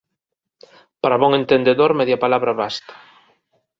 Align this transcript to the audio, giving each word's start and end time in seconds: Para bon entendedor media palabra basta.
Para 1.03 1.19
bon 1.23 1.31
entendedor 1.41 1.91
media 1.99 2.21
palabra 2.23 2.57
basta. 2.61 2.93